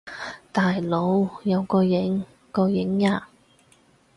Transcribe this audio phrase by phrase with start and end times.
[0.51, 2.25] 大佬，有個影！
[2.51, 3.27] 個影呀！